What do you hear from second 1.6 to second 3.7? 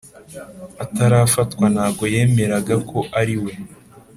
ntago yemeraga ko ari we